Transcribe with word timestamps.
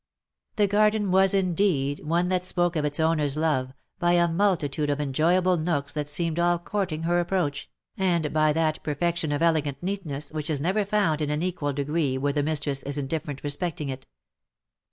The 0.55 0.65
garden 0.65 1.11
was 1.11 1.31
indeed 1.31 1.99
one 1.99 2.29
that 2.29 2.43
spoke 2.43 2.75
of 2.75 2.83
its 2.83 2.99
owner's 2.99 3.37
love, 3.37 3.71
by 3.99 4.13
a 4.13 4.27
multi 4.27 4.67
tude 4.67 4.89
of 4.89 4.99
enjoyable 4.99 5.57
nooks 5.57 5.93
that 5.93 6.09
seemed 6.09 6.39
all 6.39 6.57
courting 6.57 7.03
her 7.03 7.19
approach, 7.19 7.69
and 7.97 8.33
by 8.33 8.51
that 8.51 8.81
perfection 8.81 9.31
of 9.31 9.43
elegant 9.43 9.77
neatness 9.83 10.31
which 10.31 10.49
is 10.49 10.59
never 10.59 10.85
found 10.85 11.21
in 11.21 11.29
an 11.29 11.43
equal 11.43 11.71
degree 11.71 12.17
where 12.17 12.33
the 12.33 12.41
mistress 12.41 12.81
is 12.81 12.97
indifferent 12.97 13.43
respecting 13.43 13.89
it. 13.89 14.07